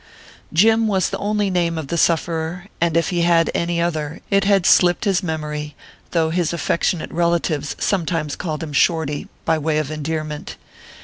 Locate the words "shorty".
8.73-9.27